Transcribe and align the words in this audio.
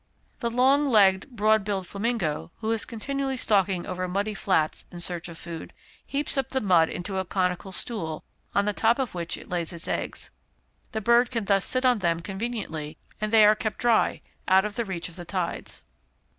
The 0.39 0.49
long 0.49 0.87
legged, 0.87 1.29
broad 1.29 1.63
billed 1.63 1.85
flamingo, 1.85 2.49
who 2.57 2.71
is 2.71 2.85
continually 2.85 3.37
stalking 3.37 3.85
over 3.85 4.07
muddy 4.07 4.33
flats 4.33 4.87
in 4.91 4.99
search 4.99 5.29
of 5.29 5.37
food, 5.37 5.73
heaps 6.03 6.39
up 6.39 6.49
the 6.49 6.59
mud 6.59 6.89
into 6.89 7.19
a 7.19 7.23
conical 7.23 7.71
stool, 7.71 8.23
on 8.55 8.65
the 8.65 8.73
top 8.73 8.97
of 8.97 9.13
which 9.13 9.37
it 9.37 9.47
lays 9.47 9.71
its 9.71 9.87
eggs. 9.87 10.31
The 10.91 11.01
bird 11.01 11.29
can 11.29 11.45
thus 11.45 11.65
sit 11.65 11.85
upon 11.85 11.99
them 11.99 12.19
conveniently, 12.19 12.97
and 13.21 13.31
they 13.31 13.45
are 13.45 13.53
kept 13.53 13.77
dry, 13.77 14.21
out 14.47 14.65
of 14.65 14.79
reach 14.79 15.07
of 15.07 15.17
the 15.17 15.23
tides. 15.25 15.83